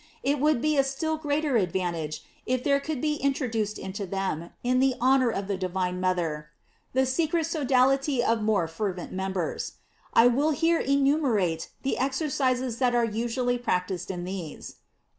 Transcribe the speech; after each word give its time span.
It 0.23 0.39
would 0.39 0.63
be 0.63 0.77
a 0.77 0.83
still 0.83 1.15
greater 1.17 1.57
advantage 1.57 2.23
if 2.47 2.63
there 2.63 2.79
could 2.79 3.01
be 3.01 3.17
introduced 3.17 3.77
into 3.77 4.07
them, 4.07 4.49
in 4.63 4.95
honor 4.99 5.29
of 5.29 5.47
the 5.47 5.57
divine 5.57 5.99
mother, 6.01 6.49
the 6.93 7.05
secret 7.05 7.45
sodality 7.45 8.23
of 8.23 8.41
more 8.41 8.67
fer 8.67 8.93
vent 8.93 9.11
members. 9.13 9.73
I 10.15 10.25
will 10.25 10.53
here 10.57 10.79
enumerate 10.79 11.69
the 11.83 11.99
ex 11.99 12.19
ercises 12.19 12.79
that 12.79 12.95
are 12.95 13.05
usually 13.05 13.59
practised 13.59 14.09
in 14.09 14.23
these. 14.23 14.77